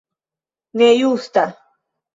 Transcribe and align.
Ne 0.73 0.89
justa! 0.97 1.47